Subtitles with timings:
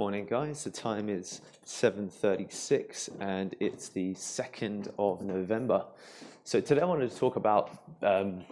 [0.00, 0.64] Morning, guys.
[0.64, 5.84] The time is 7:36, and it's the 2nd of November.
[6.42, 7.70] So today I wanted to talk about
[8.00, 8.42] um,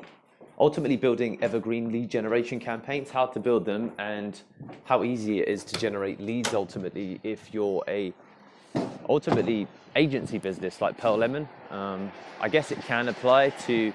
[0.60, 4.38] ultimately building evergreen lead generation campaigns, how to build them, and
[4.84, 8.12] how easy it is to generate leads ultimately if you're a
[9.08, 11.48] ultimately agency business like Pearl Lemon.
[11.70, 12.12] Um,
[12.42, 13.90] I guess it can apply to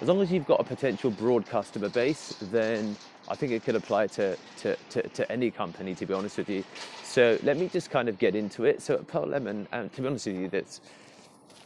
[0.00, 2.96] as long as you've got a potential broad customer base, then
[3.28, 6.48] I think it could apply to, to, to, to, any company, to be honest with
[6.48, 6.64] you.
[7.02, 8.82] So let me just kind of get into it.
[8.82, 10.80] So at Pearl Lemon, and to be honest with you, that's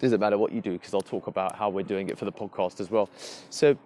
[0.00, 2.32] doesn't matter what you do because I'll talk about how we're doing it for the
[2.32, 3.08] podcast as well.
[3.50, 3.76] So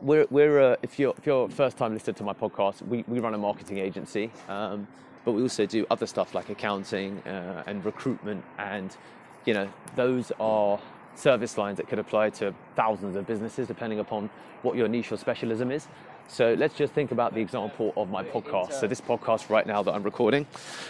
[0.00, 3.18] we're, we're uh, if you're if you're first time listener to my podcast, we, we
[3.18, 4.86] run a marketing agency, um,
[5.24, 8.96] but we also do other stuff like accounting uh, and recruitment, and
[9.44, 10.78] you know those are
[11.14, 14.30] service lines that could apply to thousands of businesses depending upon
[14.62, 15.86] what your niche or specialism is.
[16.28, 18.72] So let's just think about the example of my podcast.
[18.74, 20.46] So this podcast right now that I'm recording,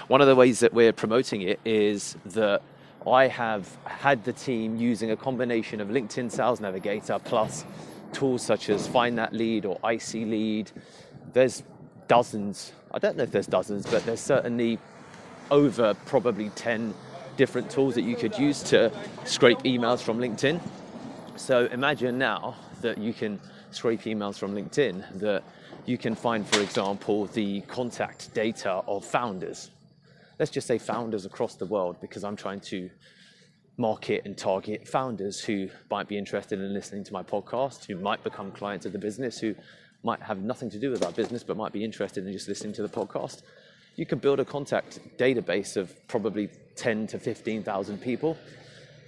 [0.09, 2.63] one of the ways that we're promoting it is that
[3.07, 7.65] I have had the team using a combination of LinkedIn Sales Navigator plus
[8.13, 10.71] tools such as Find That Lead or IC Lead.
[11.33, 11.65] There's
[12.07, 12.73] dozens.
[12.93, 14.79] I don't know if there's dozens, but there's certainly
[15.51, 16.95] over probably 10
[17.37, 18.93] different tools that you could use to
[19.25, 20.61] scrape emails from LinkedIn.
[21.37, 25.43] So imagine now that you can scrape emails from LinkedIn, that
[25.87, 29.71] you can find, for example, the contact data of founders.
[30.39, 32.91] Let's just say founders across the world, because I'm trying to
[33.79, 38.23] market and target founders who might be interested in listening to my podcast, who might
[38.23, 39.55] become clients of the business, who
[40.05, 42.73] might have nothing to do with our business but might be interested in just listening
[42.75, 43.43] to the podcast.
[43.97, 48.37] You can build a contact database of probably 10 to 15,000 people.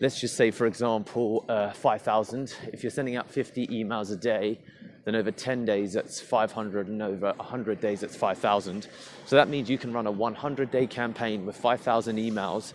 [0.00, 2.54] Let's just say, for example, uh, 5,000.
[2.72, 4.58] If you're sending out 50 emails a day,
[5.04, 8.88] then over 10 days that's 500, and over 100 days that's 5,000.
[9.26, 12.74] So that means you can run a 100 day campaign with 5,000 emails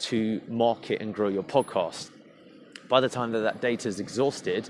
[0.00, 2.10] to market and grow your podcast.
[2.88, 4.68] By the time that that data is exhausted,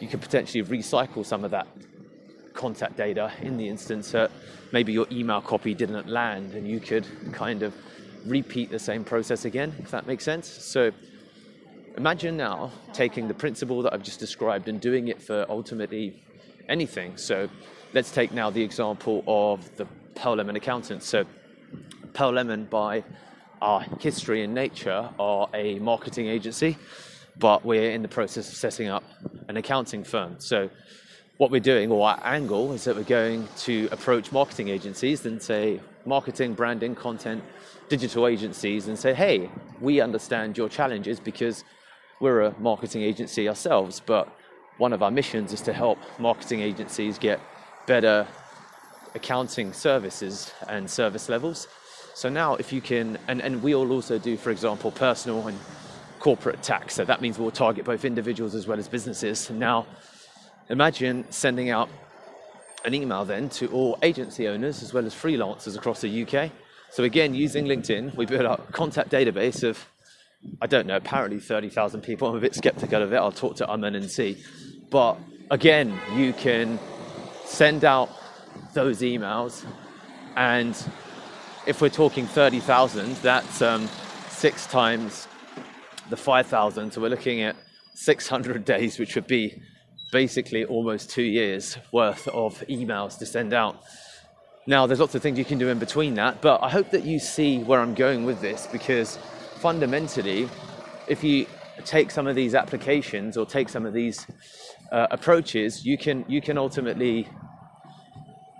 [0.00, 1.66] you could potentially recycle some of that
[2.52, 4.30] contact data in the instance that
[4.72, 7.74] maybe your email copy didn't land and you could kind of
[8.26, 10.48] repeat the same process again, if that makes sense.
[10.48, 10.92] So
[11.96, 16.22] imagine now taking the principle that I've just described and doing it for ultimately
[16.68, 17.16] anything.
[17.16, 17.48] So
[17.92, 21.06] let's take now the example of the Pearl Lemon accountants.
[21.06, 21.24] So
[22.12, 23.04] Pearl Lemon, by
[23.60, 26.76] our history and nature, are a marketing agency,
[27.38, 29.04] but we're in the process of setting up
[29.48, 30.36] an accounting firm.
[30.38, 30.70] So
[31.36, 35.42] what we're doing, or our angle, is that we're going to approach marketing agencies and
[35.42, 37.42] say, marketing, branding, content,
[37.88, 39.50] digital agencies, and say, hey,
[39.80, 41.64] we understand your challenges because
[42.20, 44.28] we're a marketing agency ourselves, but
[44.78, 47.40] one of our missions is to help marketing agencies get
[47.86, 48.26] better
[49.14, 51.68] accounting services and service levels.
[52.14, 55.58] So now, if you can, and, and we all also do, for example, personal and
[56.18, 56.94] corporate tax.
[56.94, 59.50] So that means we'll target both individuals as well as businesses.
[59.50, 59.86] Now,
[60.68, 61.88] imagine sending out
[62.84, 66.50] an email then to all agency owners as well as freelancers across the UK.
[66.90, 69.84] So again, using LinkedIn, we built a contact database of,
[70.60, 72.28] I don't know, apparently 30,000 people.
[72.28, 73.16] I'm a bit skeptical of it.
[73.16, 74.42] I'll talk to Aman and see.
[74.90, 75.18] But
[75.50, 76.78] again, you can
[77.44, 78.10] send out
[78.74, 79.64] those emails
[80.36, 80.76] and
[81.66, 83.88] if we're talking 30,000, that's um,
[84.28, 85.26] six times
[86.10, 86.92] the 5,000.
[86.92, 87.56] So we're looking at
[87.94, 89.62] 600 days, which would be
[90.12, 93.82] basically almost two years worth of emails to send out.
[94.66, 97.04] Now, there's lots of things you can do in between that, but I hope that
[97.04, 99.18] you see where I'm going with this because
[99.56, 100.48] fundamentally,
[101.06, 101.46] if you
[101.84, 104.26] take some of these applications or take some of these
[104.90, 107.28] uh, approaches, you can you can ultimately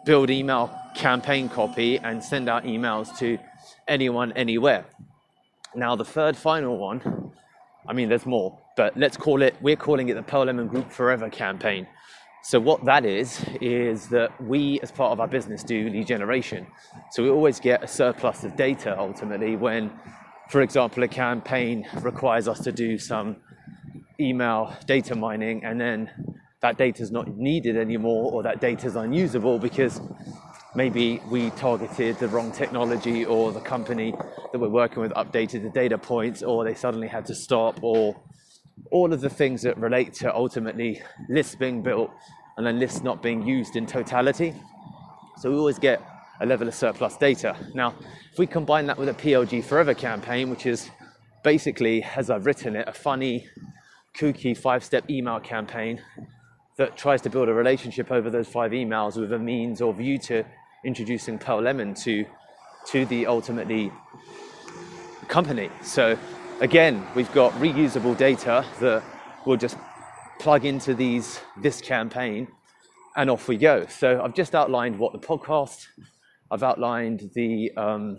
[0.04, 3.38] build email campaign copy and send out emails to
[3.88, 4.84] anyone anywhere.
[5.74, 7.32] Now, the third final one,
[7.88, 10.90] I mean, there's more, but let's call it, we're calling it the Pearl Lemon Group
[10.90, 11.86] Forever campaign.
[12.42, 16.66] So, what that is, is that we, as part of our business, do lead generation.
[17.12, 19.90] So, we always get a surplus of data ultimately when,
[20.50, 23.36] for example, a campaign requires us to do some
[24.20, 26.10] email data mining and then
[26.60, 30.00] that data is not needed anymore or that data is unusable because
[30.74, 34.14] maybe we targeted the wrong technology or the company
[34.52, 38.14] that we're working with updated the data points or they suddenly had to stop or
[38.94, 42.12] all of the things that relate to ultimately lists being built
[42.56, 44.54] and then lists not being used in totality.
[45.36, 46.00] So we always get
[46.40, 47.56] a level of surplus data.
[47.74, 47.92] Now,
[48.30, 50.90] if we combine that with a PLG Forever campaign, which is
[51.42, 53.48] basically, as I've written it, a funny,
[54.16, 56.00] kooky five step email campaign
[56.76, 60.18] that tries to build a relationship over those five emails with a means or view
[60.18, 60.44] to
[60.84, 62.24] introducing Pearl Lemon to
[62.92, 63.90] to the ultimately
[65.26, 65.68] company.
[65.82, 66.16] So
[66.60, 69.02] again, we've got reusable data that
[69.44, 69.76] we'll just
[70.38, 72.48] plug into these this campaign
[73.16, 73.86] and off we go.
[73.86, 75.86] So I've just outlined what the podcast,
[76.50, 78.18] I've outlined the um,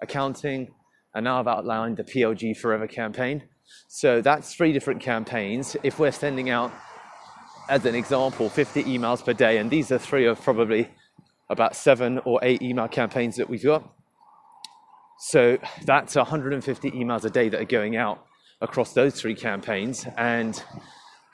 [0.00, 0.68] accounting,
[1.14, 3.42] and now I've outlined the PLG Forever campaign.
[3.88, 5.76] So that's three different campaigns.
[5.82, 6.72] If we're sending out,
[7.68, 10.88] as an example, 50 emails per day, and these are three of probably
[11.48, 13.88] about seven or eight email campaigns that we've got.
[15.20, 18.24] So that's 150 emails a day that are going out
[18.62, 20.06] across those three campaigns.
[20.16, 20.60] And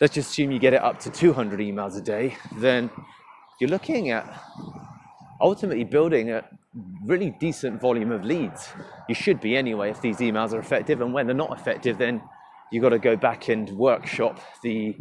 [0.01, 2.91] let's just assume you get it up to 200 emails a day, then
[3.61, 4.43] you're looking at
[5.41, 6.45] ultimately building a
[7.05, 8.69] really decent volume of leads.
[9.09, 11.01] You should be anyway if these emails are effective.
[11.01, 12.21] And when they're not effective, then
[12.73, 14.97] you've got to go back and workshop the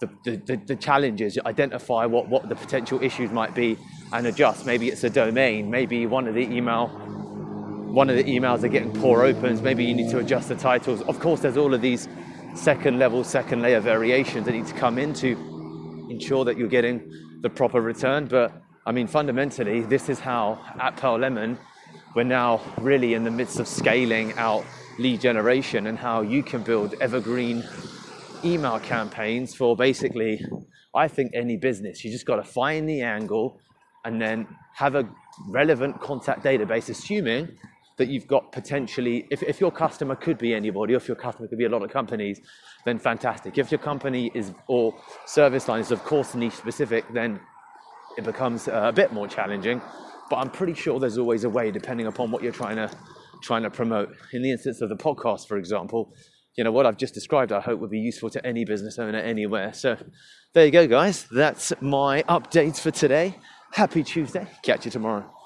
[0.00, 3.76] the, the, the, challenges, identify what, what the potential issues might be
[4.14, 4.64] and adjust.
[4.64, 7.19] Maybe it's a domain, maybe one of the email
[7.92, 11.02] one of the emails are getting poor opens, maybe you need to adjust the titles.
[11.02, 12.08] Of course, there's all of these
[12.54, 17.12] second level, second layer variations that need to come in to ensure that you're getting
[17.40, 18.26] the proper return.
[18.26, 21.58] But I mean, fundamentally, this is how at Pearl Lemon,
[22.14, 24.64] we're now really in the midst of scaling out
[24.98, 27.64] lead generation and how you can build evergreen
[28.44, 30.44] email campaigns for basically,
[30.94, 32.04] I think, any business.
[32.04, 33.60] You just got to find the angle
[34.04, 35.08] and then have a
[35.48, 37.48] relevant contact database, assuming
[38.00, 41.58] that you've got potentially, if, if your customer could be anybody, if your customer could
[41.58, 42.40] be a lot of companies,
[42.86, 43.58] then fantastic.
[43.58, 44.94] If your company is, or
[45.26, 47.38] service line is of course niche specific, then
[48.16, 49.82] it becomes uh, a bit more challenging.
[50.30, 52.90] But I'm pretty sure there's always a way, depending upon what you're trying to
[53.42, 54.08] trying to promote.
[54.32, 56.14] In the instance of the podcast, for example,
[56.56, 57.52] you know what I've just described.
[57.52, 59.74] I hope would be useful to any business owner anywhere.
[59.74, 59.96] So
[60.54, 61.26] there you go, guys.
[61.30, 63.34] That's my updates for today.
[63.72, 64.46] Happy Tuesday.
[64.62, 65.39] Catch you tomorrow.